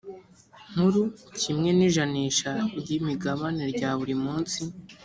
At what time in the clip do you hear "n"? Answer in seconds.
1.77-1.79